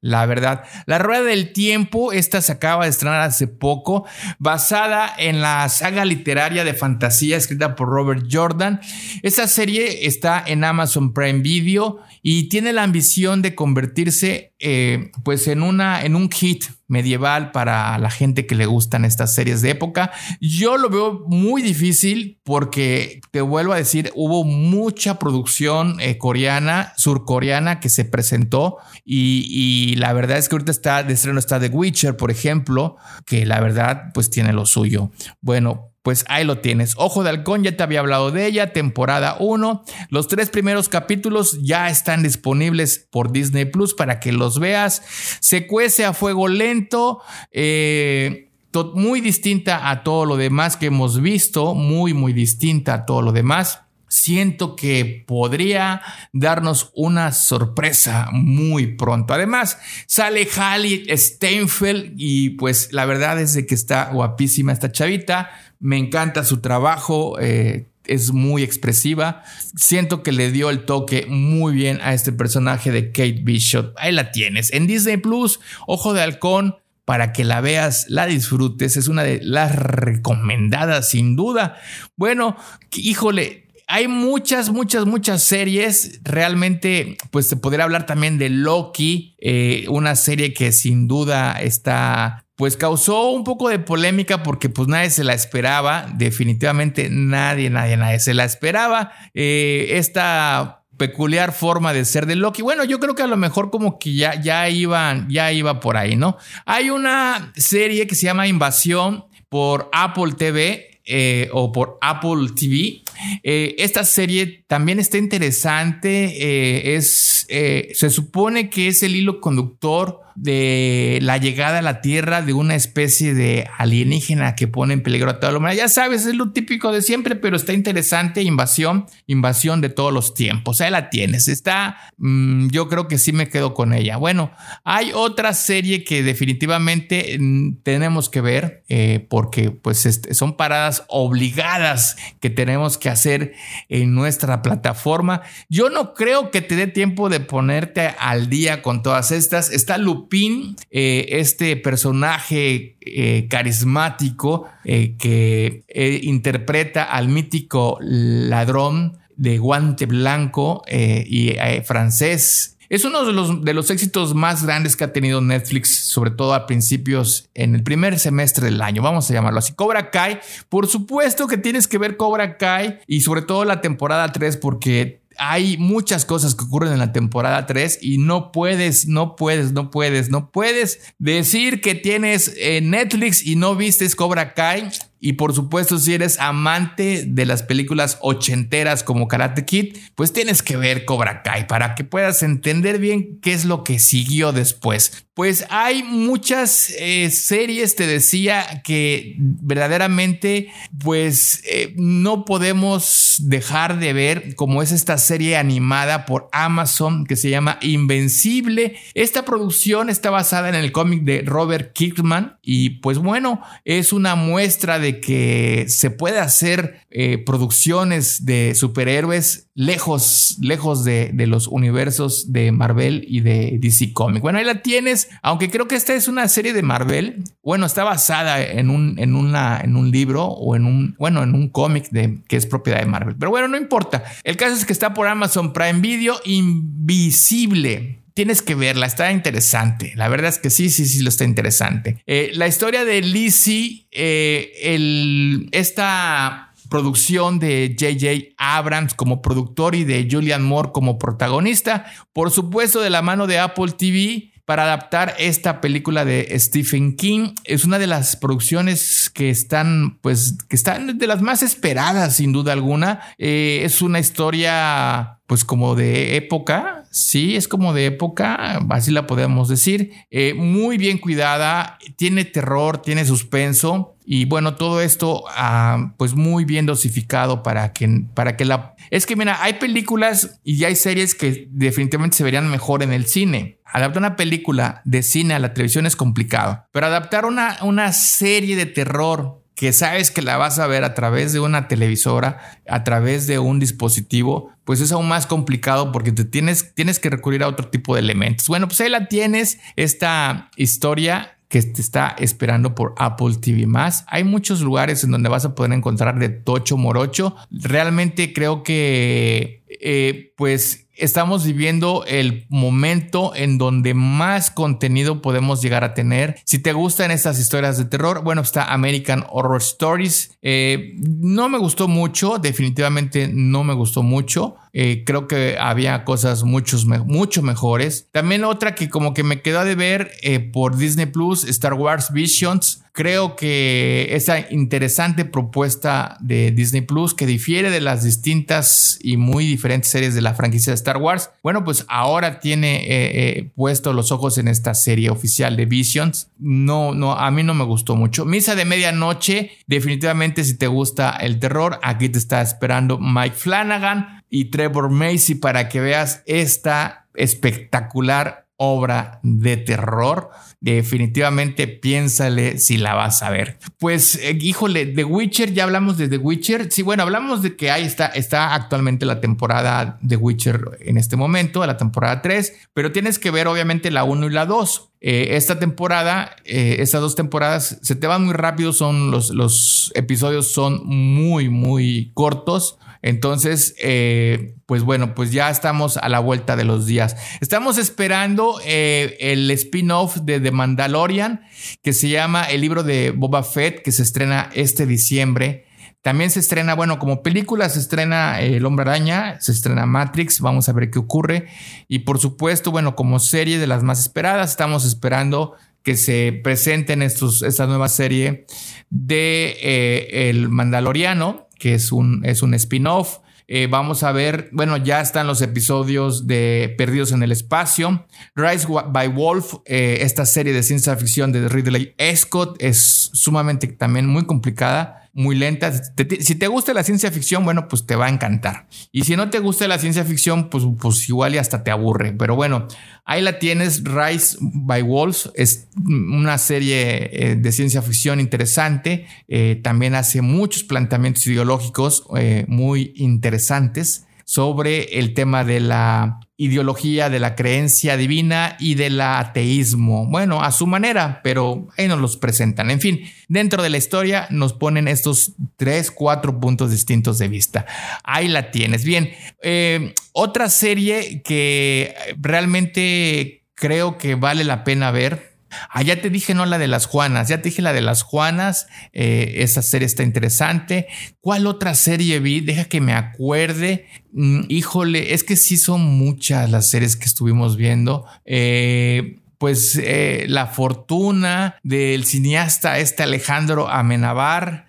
[0.01, 0.65] la verdad.
[0.87, 4.07] La Rueda del Tiempo, esta se acaba de estrenar hace poco,
[4.39, 8.81] basada en la saga literaria de fantasía escrita por Robert Jordan.
[9.23, 15.46] Esa serie está en Amazon Prime Video y tiene la ambición de convertirse eh, pues
[15.48, 19.70] en, una, en un hit medieval para la gente que le gustan estas series de
[19.70, 20.11] época.
[20.40, 26.94] Yo lo veo muy difícil porque, te vuelvo a decir, hubo mucha producción eh, coreana,
[26.96, 31.68] surcoreana que se presentó y, la verdad es que ahorita está de estreno está The
[31.68, 35.11] Witcher, por ejemplo, que la verdad pues tiene lo suyo.
[35.40, 36.94] Bueno, pues ahí lo tienes.
[36.97, 39.85] Ojo de Halcón, ya te había hablado de ella, temporada 1.
[40.09, 45.03] Los tres primeros capítulos ya están disponibles por Disney Plus para que los veas.
[45.40, 47.21] Se cuece a fuego lento.
[47.53, 48.49] Eh,
[48.94, 53.33] muy distinta a todo lo demás que hemos visto, muy, muy distinta a todo lo
[53.33, 53.83] demás.
[54.09, 59.35] Siento que podría darnos una sorpresa muy pronto.
[59.35, 65.51] Además, sale Halle Steinfeld y pues la verdad es de que está guapísima esta chavita
[65.81, 67.38] me encanta su trabajo.
[67.40, 69.42] Eh, es muy expresiva.
[69.77, 73.94] Siento que le dio el toque muy bien a este personaje de Kate Bishop.
[73.99, 74.73] Ahí la tienes.
[74.73, 78.97] En Disney Plus, Ojo de Halcón, para que la veas, la disfrutes.
[78.97, 81.77] Es una de las recomendadas, sin duda.
[82.16, 82.57] Bueno,
[82.97, 86.20] híjole, hay muchas, muchas, muchas series.
[86.22, 92.44] Realmente, pues se podría hablar también de Loki, eh, una serie que sin duda está
[92.55, 97.96] pues causó un poco de polémica porque pues nadie se la esperaba, definitivamente nadie, nadie,
[97.96, 99.12] nadie se la esperaba.
[99.33, 102.61] Eh, esta peculiar forma de ser de Loki.
[102.61, 105.96] Bueno, yo creo que a lo mejor como que ya, ya iban, ya iba por
[105.96, 106.37] ahí, ¿no?
[106.66, 113.03] Hay una serie que se llama Invasión por Apple TV eh, o por Apple TV
[113.42, 116.35] Eh, esta serie también está interesante.
[116.40, 122.00] Eh, es, eh, se supone que es el hilo conductor de la llegada a la
[122.00, 125.85] Tierra de una especie de alienígena que pone en peligro a toda la humanidad.
[125.85, 128.42] Ya sabes, es lo típico de siempre, pero está interesante.
[128.42, 130.81] Invasión, invasión de todos los tiempos.
[130.81, 131.48] Ahí la tienes.
[131.48, 134.16] Está, mm, yo creo que sí me quedo con ella.
[134.16, 134.52] Bueno,
[134.85, 138.85] hay otra serie que definitivamente mm, tenemos que ver
[139.28, 143.55] porque pues este, son paradas obligadas que tenemos que hacer
[143.88, 145.42] en nuestra plataforma.
[145.68, 149.71] Yo no creo que te dé tiempo de ponerte al día con todas estas.
[149.71, 155.85] Está Lupin, eh, este personaje eh, carismático que
[156.23, 161.53] interpreta al mítico ladrón de guante blanco y
[161.85, 166.31] francés es uno de los, de los éxitos más grandes que ha tenido Netflix, sobre
[166.31, 169.74] todo a principios en el primer semestre del año, vamos a llamarlo así.
[169.74, 174.33] Cobra Kai, por supuesto que tienes que ver Cobra Kai y sobre todo la temporada
[174.33, 179.37] 3 porque hay muchas cosas que ocurren en la temporada 3 y no puedes, no
[179.37, 184.90] puedes, no puedes, no puedes decir que tienes eh, Netflix y no vistes Cobra Kai
[185.20, 190.62] y por supuesto, si eres amante de las películas ochenteras como Karate Kid, pues tienes
[190.62, 195.24] que ver Cobra Kai para que puedas entender bien qué es lo que siguió después.
[195.35, 204.12] Pues hay muchas eh, series, te decía, que verdaderamente pues eh, no podemos dejar de
[204.12, 208.96] ver, como es esta serie animada por Amazon que se llama Invencible.
[209.14, 214.35] Esta producción está basada en el cómic de Robert Kirkman y pues bueno, es una
[214.35, 222.53] muestra de que se puede hacer eh, producciones de superhéroes lejos, lejos de, los universos
[222.53, 224.42] de Marvel y de DC Comics.
[224.42, 227.44] Bueno, ahí la tienes, aunque creo que esta es una serie de Marvel.
[227.62, 231.68] Bueno, está basada en un, en en un libro o en un, bueno, en un
[231.71, 233.37] cómic de, que es propiedad de Marvel.
[233.38, 234.25] Pero bueno, no importa.
[234.44, 240.12] El caso es que está por Amazon Prime Video, Invisible tienes que verla, está interesante.
[240.14, 242.22] La verdad es que sí, sí, sí, lo está interesante.
[242.24, 250.29] Eh, la historia de Lizzie, eh, esta producción de JJ Abrams como productor y de
[250.31, 255.81] Julian Moore como protagonista, por supuesto de la mano de Apple TV para adaptar esta
[255.81, 257.55] película de Stephen King.
[257.64, 262.53] Es una de las producciones que están, pues, que están de las más esperadas, sin
[262.53, 263.18] duda alguna.
[263.37, 269.27] Eh, es una historia pues como de época, sí, es como de época, así la
[269.27, 276.13] podemos decir, eh, muy bien cuidada, tiene terror, tiene suspenso y bueno, todo esto ah,
[276.19, 278.95] pues muy bien dosificado para que, para que la...
[279.09, 283.25] Es que mira, hay películas y hay series que definitivamente se verían mejor en el
[283.25, 283.81] cine.
[283.87, 288.77] Adaptar una película de cine a la televisión es complicado, pero adaptar una, una serie
[288.77, 292.59] de terror que sabes que la vas a ver a través de una televisora,
[292.89, 297.29] a través de un dispositivo, pues es aún más complicado porque te tienes, tienes que
[297.29, 298.68] recurrir a otro tipo de elementos.
[298.68, 303.87] Bueno, pues ahí la tienes, esta historia que te está esperando por Apple TV
[304.29, 307.55] Hay muchos lugares en donde vas a poder encontrar de Tocho Morocho.
[307.70, 316.03] Realmente creo que eh, pues estamos viviendo el momento en donde más contenido podemos llegar
[316.03, 316.57] a tener.
[316.64, 320.59] Si te gustan estas historias de terror, bueno, está American Horror Stories.
[320.62, 324.75] Eh, no me gustó mucho, definitivamente no me gustó mucho.
[324.92, 328.29] Eh, creo que había cosas muchos, mucho mejores.
[328.33, 332.33] También otra que como que me quedó de ver eh, por Disney Plus, Star Wars
[332.33, 333.03] Visions.
[333.12, 339.66] Creo que esa interesante propuesta de Disney Plus que difiere de las distintas y muy
[339.66, 344.33] diferentes series de la franquicia de Star Wars, bueno, pues ahora tiene eh, puesto los
[344.33, 346.51] ojos en esta serie oficial de Visions.
[346.59, 348.45] No, no, a mí no me gustó mucho.
[348.45, 354.43] Misa de medianoche, definitivamente si te gusta el terror, aquí te está esperando Mike Flanagan
[354.51, 360.51] y Trevor Macy para que veas esta espectacular obra de terror.
[360.81, 363.79] Definitivamente piénsale si la vas a ver.
[363.99, 366.91] Pues, eh, híjole, The Witcher, ya hablamos de The Witcher.
[366.91, 371.37] Sí, bueno, hablamos de que ahí está, está actualmente la temporada de Witcher en este
[371.37, 375.11] momento, la temporada 3, pero tienes que ver obviamente la 1 y la 2.
[375.21, 380.12] Eh, esta temporada, eh, estas dos temporadas se te van muy rápido, son los, los
[380.14, 382.99] episodios son muy, muy cortos.
[383.22, 387.37] Entonces, eh, pues bueno, pues ya estamos a la vuelta de los días.
[387.61, 391.62] Estamos esperando eh, el spin-off de The Mandalorian,
[392.02, 395.87] que se llama el libro de Boba Fett, que se estrena este diciembre.
[396.22, 400.88] También se estrena, bueno, como película se estrena El Hombre Araña, se estrena Matrix, vamos
[400.88, 401.68] a ver qué ocurre.
[402.09, 407.22] Y por supuesto, bueno, como serie de las más esperadas, estamos esperando que se presenten
[407.22, 408.66] estos, esta nueva serie
[409.11, 413.38] de eh, El Mandaloriano que es un, es un spin-off.
[413.71, 418.25] Eh, vamos a ver, bueno, ya están los episodios de Perdidos en el Espacio.
[418.55, 424.27] Rise by Wolf, eh, esta serie de ciencia ficción de Ridley Scott, es sumamente también
[424.27, 425.93] muy complicada muy lenta.
[426.41, 428.88] si te gusta la ciencia ficción, bueno, pues te va a encantar.
[429.12, 432.33] Y si no te gusta la ciencia ficción, pues, pues igual y hasta te aburre.
[432.33, 432.87] Pero bueno,
[433.25, 439.27] ahí la tienes, Rise by Wolves, es una serie eh, de ciencia ficción interesante.
[439.49, 447.31] Eh, también hace muchos planteamientos ideológicos eh, muy interesantes sobre el tema de la ideología,
[447.31, 450.27] de la creencia divina y del ateísmo.
[450.27, 452.90] Bueno, a su manera, pero ahí nos los presentan.
[452.90, 457.87] En fin, dentro de la historia nos ponen estos tres, cuatro puntos distintos de vista.
[458.25, 459.05] Ahí la tienes.
[459.05, 459.31] Bien,
[459.62, 465.48] eh, otra serie que realmente creo que vale la pena ver
[465.90, 468.22] Ah, ya te dije no la de las Juanas, ya te dije la de las
[468.22, 471.09] Juanas, eh, esa serie está interesante.
[471.40, 472.61] ¿Cuál otra serie vi?
[472.61, 474.07] Deja que me acuerde.
[474.33, 478.26] Mm, híjole, es que sí son muchas las series que estuvimos viendo.
[478.44, 484.87] Eh, pues eh, la fortuna del cineasta este Alejandro Amenabar,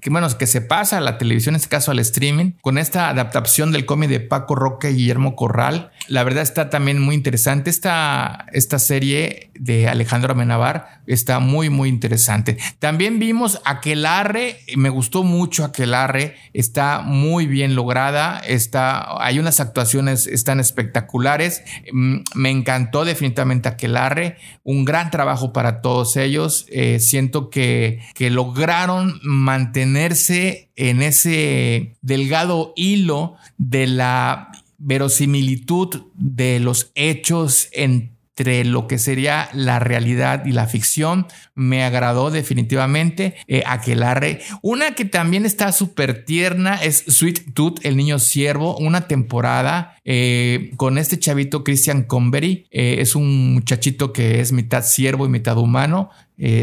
[0.00, 3.08] que, bueno, que se pasa a la televisión, en este caso al streaming, con esta
[3.08, 5.91] adaptación del cómic de Paco Roque y Guillermo Corral.
[6.08, 7.70] La verdad está también muy interesante.
[7.70, 12.58] Esta, esta serie de Alejandro Amenabar está muy, muy interesante.
[12.80, 20.26] También vimos Aquelarre, me gustó mucho Aquelarre, está muy bien lograda, está, hay unas actuaciones,
[20.26, 21.62] están espectaculares.
[21.92, 26.66] Mm, me encantó definitivamente Aquelarre, un gran trabajo para todos ellos.
[26.70, 34.50] Eh, siento que, que lograron mantenerse en ese delgado hilo de la
[34.82, 41.26] verosimilitud de los hechos entre lo que sería la realidad y la ficción.
[41.54, 44.40] Me agradó definitivamente eh, Aquelarre.
[44.62, 50.72] Una que también está súper tierna es Sweet Tooth, el niño siervo, una temporada eh,
[50.76, 52.66] con este chavito Christian Convery.
[52.70, 56.10] Eh, es un muchachito que es mitad siervo y mitad humano.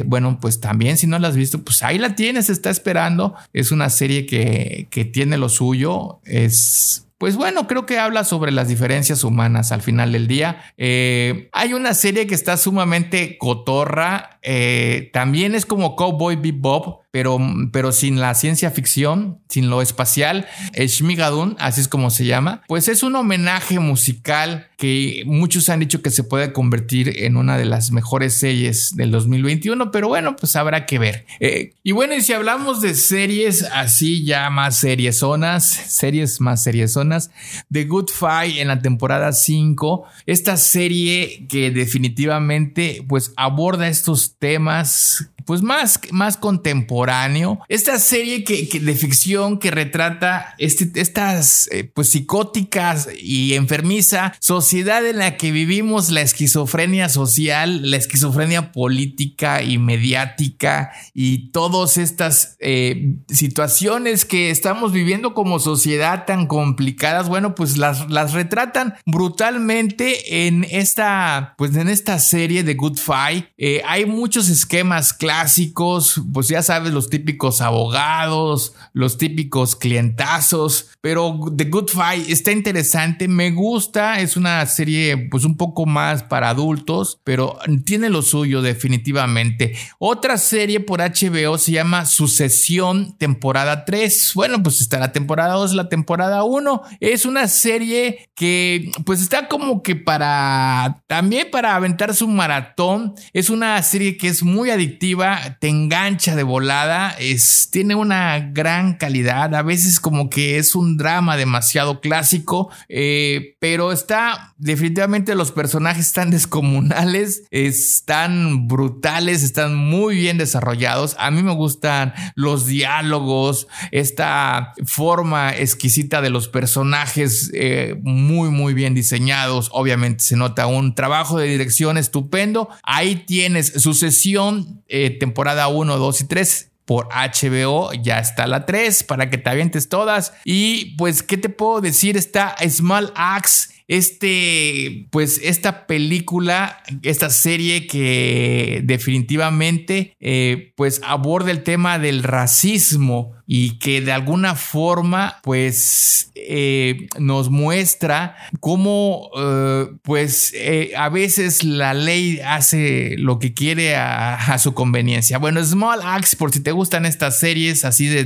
[0.06, 3.36] bueno, pues también si no la has visto, pues ahí la tienes, está esperando.
[3.54, 6.20] Es una serie que, que tiene lo suyo.
[6.26, 10.64] Es pues bueno, creo que habla sobre las diferencias humanas al final del día.
[10.78, 14.40] Eh, hay una serie que está sumamente cotorra.
[14.42, 17.38] Eh, también es como Cowboy Bebop, pero,
[17.74, 20.48] pero sin la ciencia ficción, sin lo espacial.
[20.74, 26.02] Shmigadun, así es como se llama, pues es un homenaje musical que muchos han dicho
[26.02, 30.56] que se puede convertir en una de las mejores series del 2021, pero bueno, pues
[30.56, 31.26] habrá que ver.
[31.42, 36.64] Eh, y bueno, y si hablamos de series así ya más series zonas, series más
[36.64, 37.32] series zonas,
[37.70, 45.30] The Good Fight en la temporada 5, esta serie que definitivamente pues aborda estos temas
[45.50, 47.60] pues más, más contemporáneo.
[47.70, 55.04] Esta serie que, de ficción que retrata este, estas eh, pues psicóticas y enfermiza sociedad
[55.08, 62.56] en la que vivimos la esquizofrenia social, la esquizofrenia política y mediática y todas estas
[62.60, 70.46] eh, situaciones que estamos viviendo como sociedad tan complicadas, bueno, pues las, las retratan brutalmente
[70.48, 73.48] en esta, pues en esta serie de Good Fight.
[73.58, 80.90] Eh, hay muchos esquemas claros clásicos, pues ya sabes, los típicos abogados, los típicos clientazos,
[81.00, 86.24] pero The Good Fight está interesante, me gusta, es una serie pues un poco más
[86.24, 89.76] para adultos, pero tiene lo suyo definitivamente.
[89.98, 94.34] Otra serie por HBO se llama Sucesión temporada 3.
[94.36, 96.82] Bueno, pues está la temporada 2, la temporada 1.
[97.00, 103.14] Es una serie que pues está como que para también para aventarse un maratón.
[103.32, 105.29] Es una serie que es muy adictiva
[105.60, 110.98] te engancha de volada, es, tiene una gran calidad, a veces como que es un
[110.98, 120.16] drama demasiado clásico, eh, pero está definitivamente los personajes están descomunales, están brutales, están muy
[120.16, 128.00] bien desarrollados, a mí me gustan los diálogos, esta forma exquisita de los personajes eh,
[128.04, 134.84] muy muy bien diseñados, obviamente se nota un trabajo de dirección estupendo, ahí tienes sucesión
[134.88, 139.50] eh, temporada 1, 2 y 3 por HBO, ya está la 3 para que te
[139.50, 140.34] avientes todas.
[140.44, 142.18] Y pues, ¿qué te puedo decir?
[142.18, 151.64] Está Small Axe este, pues esta película, esta serie que definitivamente eh, pues aborda el
[151.64, 160.54] tema del racismo y que de alguna forma pues eh, nos muestra cómo eh, pues
[160.96, 165.40] a veces la ley hace lo que quiere a, su conveniencia.
[165.40, 168.24] Bueno, Small Axe, por si te gustan estas series así de,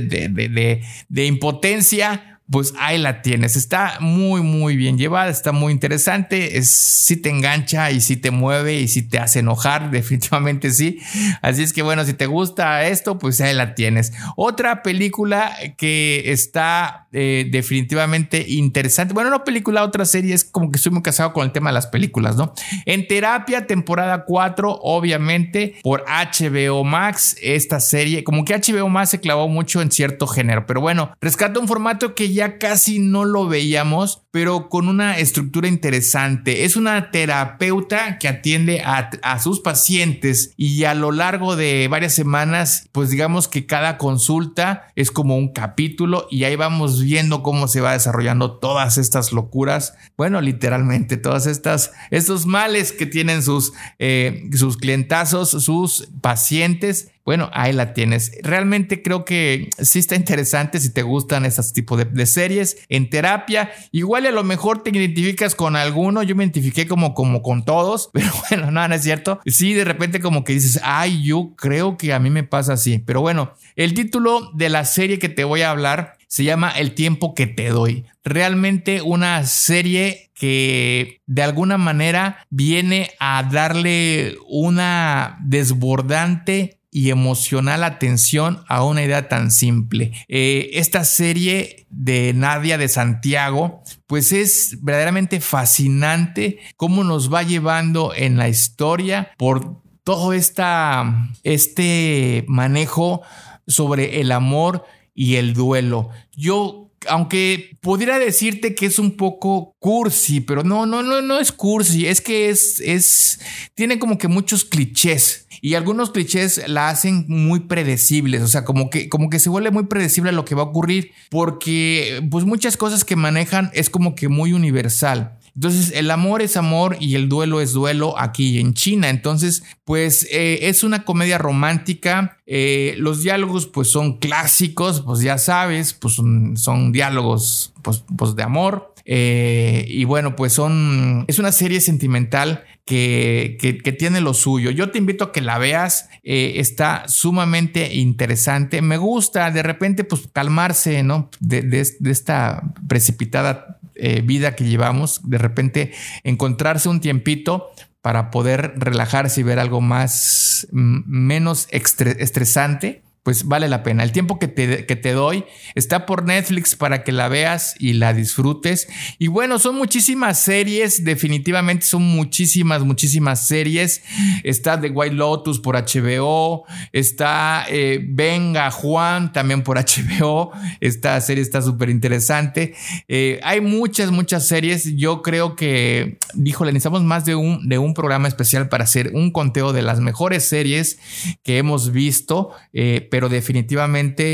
[1.08, 3.56] de impotencia, pues ahí la tienes.
[3.56, 6.58] Está muy, muy bien llevada, está muy interesante.
[6.58, 11.00] Es, si te engancha y si te mueve y si te hace enojar, definitivamente sí.
[11.42, 14.12] Así es que bueno, si te gusta esto, pues ahí la tienes.
[14.36, 19.14] Otra película que está eh, definitivamente interesante.
[19.14, 21.74] Bueno, no película, otra serie, es como que estoy muy casado con el tema de
[21.74, 22.52] las películas, ¿no?
[22.84, 29.20] En terapia, temporada 4, obviamente, por HBO Max, esta serie, como que HBO Max se
[29.20, 33.46] clavó mucho en cierto género, pero bueno, rescata un formato que ya casi no lo
[33.46, 36.64] veíamos, pero con una estructura interesante.
[36.64, 42.88] Es una terapeuta que atiende a, sus pacientes y a lo largo de varias semanas,
[42.92, 47.80] pues digamos que cada consulta es como un capítulo y ahí vamos viendo cómo se
[47.80, 49.94] va desarrollando todas estas locuras.
[50.16, 57.48] Bueno, literalmente todas estas, estos males que tienen sus, eh, sus clientazos, sus pacientes bueno,
[57.54, 58.32] ahí la tienes.
[58.42, 62.84] Realmente creo que sí está interesante si te gustan estos tipos de, series.
[62.90, 66.22] En terapia, igual a lo mejor te identificas con alguno.
[66.22, 69.40] Yo me identifiqué como, como con todos, pero bueno, no, no es cierto.
[69.46, 72.98] Sí, de repente como que dices, ay, yo creo que a mí me pasa así.
[72.98, 76.92] Pero bueno, el título de la serie que te voy a hablar se llama El
[76.94, 78.04] tiempo que te doy.
[78.22, 88.62] Realmente una serie que de alguna manera viene a darle una desbordante y emocional atención
[88.68, 90.12] a una idea tan simple.
[90.28, 98.14] Eh, esta serie de Nadia de Santiago, pues es verdaderamente fascinante cómo nos va llevando
[98.14, 103.22] en la historia por todo esta, este manejo
[103.66, 104.84] sobre el amor
[105.16, 106.10] y el duelo.
[106.30, 111.52] Yo aunque pudiera decirte que es un poco cursi, pero no, no, no, no es
[111.52, 113.40] cursi, es que es, es,
[113.74, 118.90] tiene como que muchos clichés y algunos clichés la hacen muy predecibles, o sea, como
[118.90, 122.76] que, como que se vuelve muy predecible lo que va a ocurrir porque pues muchas
[122.76, 125.38] cosas que manejan es como que muy universal.
[125.54, 129.08] Entonces, el amor es amor y el duelo es duelo aquí en China.
[129.08, 132.36] Entonces, pues eh, es una comedia romántica.
[132.44, 138.42] Eh, los diálogos, pues son clásicos, pues ya sabes, pues son, diálogos, pues, pues de
[138.42, 138.93] amor.
[139.04, 141.24] Eh, y bueno, pues son.
[141.28, 144.70] Es una serie sentimental que, que, tiene lo suyo.
[144.70, 146.08] Yo te invito a que la veas.
[146.22, 148.82] está sumamente interesante.
[148.82, 151.30] Me gusta de repente, pues calmarse, ¿no?
[151.40, 155.92] De, de, esta precipitada eh, vida que llevamos, de repente
[156.24, 157.70] encontrarse un tiempito
[158.02, 164.04] para poder relajarse y ver algo más, menos estresante pues vale la pena.
[164.04, 165.44] El tiempo que te, que te, doy
[165.74, 168.86] está por Netflix para que la veas y la disfrutes.
[169.18, 174.02] Y bueno, son muchísimas series, definitivamente son muchísimas, muchísimas series.
[174.44, 179.78] Está The White Lotus por HBO, está eh, Venga Juan también por
[180.20, 180.52] HBO.
[180.80, 182.74] Esta serie está súper interesante.
[183.08, 184.96] Eh, hay muchas, muchas series.
[184.96, 189.30] Yo creo que, híjole, necesitamos más de un, de un programa especial para hacer un
[189.30, 190.98] conteo de las mejores series
[191.42, 192.50] que hemos visto.
[192.74, 194.24] Eh, pero definitivamente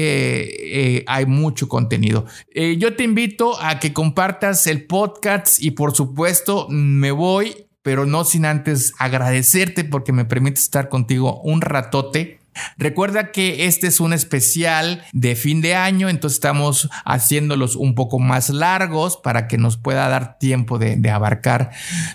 [0.97, 2.24] eh, hay mucho contenido.
[2.55, 8.07] Eh, yo te invito a que compartas el podcast y por supuesto me voy, pero
[8.07, 12.39] no sin antes agradecerte porque me permite estar contigo un ratote
[12.76, 18.18] Recuerda que este es un especial de fin de año, entonces estamos haciéndolos un poco
[18.18, 21.70] más largos para que nos pueda dar tiempo de, abarcar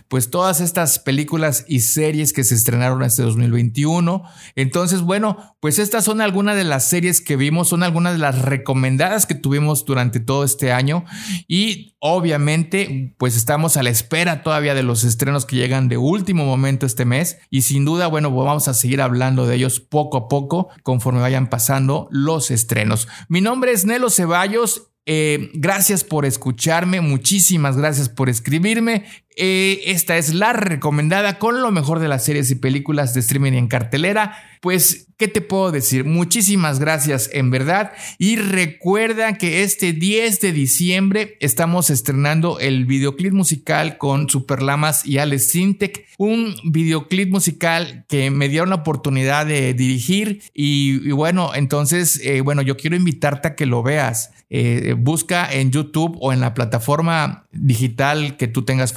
[0.07, 4.23] pues todas estas películas y series que se estrenaron este 2021.
[4.55, 8.41] Entonces, bueno, pues estas son algunas de las series que vimos, son algunas de las
[8.41, 11.05] recomendadas que tuvimos durante todo este año
[11.47, 16.45] y Obviamente, pues estamos a la espera todavía de los estrenos que llegan de último
[16.45, 20.24] momento este mes y sin duda, bueno, vamos a seguir hablando de ellos poco a
[20.27, 23.07] poco conforme vayan pasando los estrenos.
[23.29, 29.05] Mi nombre es Nelo Ceballos eh, gracias por escucharme, muchísimas gracias por escribirme.
[29.35, 33.53] Eh, esta es la recomendada con lo mejor de las series y películas de streaming
[33.53, 34.35] en cartelera.
[34.61, 36.03] Pues ¿qué te puedo decir?
[36.03, 43.33] Muchísimas gracias en verdad y recuerda que este 10 de diciembre estamos estrenando el videoclip
[43.33, 49.73] musical con Superlamas y Alex Sintec, un videoclip musical que me dieron la oportunidad de
[49.73, 54.31] dirigir y, bueno, entonces, eh, bueno, yo quiero invitarte a que lo veas.
[54.49, 58.93] Eh, busca en YouTube o en la plataforma digital que tú tengas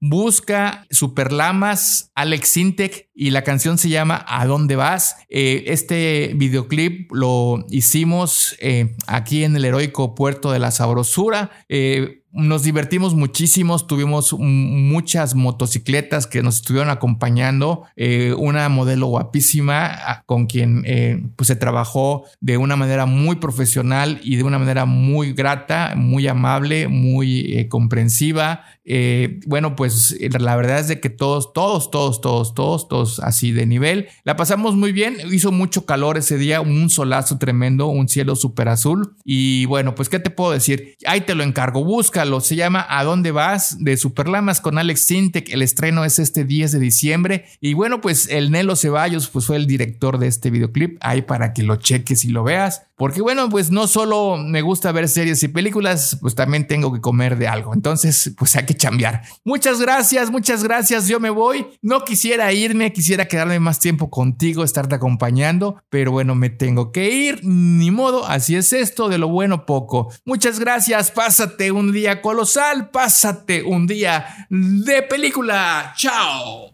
[0.00, 5.16] busca Superlamas, Alex Sintec y la canción se llama ¿A dónde vas?
[5.28, 8.56] Eh, este videoclip lo hicimos
[9.06, 11.50] aquí en el heroico puerto de la Sabrosura
[12.34, 20.46] nos divertimos muchísimo, tuvimos muchas motocicletas que nos estuvieron acompañando, eh, una modelo guapísima con
[20.46, 25.32] quien eh, pues se trabajó de una manera muy profesional y de una manera muy
[25.32, 28.64] grata, muy amable, muy eh, comprensiva.
[29.46, 33.64] bueno, pues la verdad es de que todos, todos, todos, todos, todos, todos así de
[33.64, 34.08] nivel.
[34.24, 38.68] La pasamos muy bien, hizo mucho calor ese día, un solazo tremendo, un cielo súper
[38.68, 42.86] azul y bueno, pues qué te puedo decir, ahí te lo encargo, busca se llama
[42.88, 43.76] ¿A dónde vas?
[43.82, 45.50] de Superlamas con Alex Sintek.
[45.50, 47.44] El estreno es este 10 de diciembre.
[47.60, 50.98] Y bueno, pues el Nelo Ceballos pues fue el director de este videoclip.
[51.00, 52.82] Ahí para que lo cheques y lo veas.
[52.96, 57.00] Porque bueno, pues no solo me gusta ver series y películas, pues también tengo que
[57.00, 57.74] comer de algo.
[57.74, 59.22] Entonces, pues hay que chambear.
[59.44, 61.08] Muchas gracias, muchas gracias.
[61.08, 61.66] Yo me voy.
[61.82, 67.10] No quisiera irme, quisiera quedarme más tiempo contigo, estarte acompañando, pero bueno, me tengo que
[67.10, 67.40] ir.
[67.42, 70.12] Ni modo, así es esto, de lo bueno poco.
[70.24, 71.10] Muchas gracias.
[71.10, 75.94] Pásate un día colosal, pásate un día de película.
[75.96, 76.73] Chao.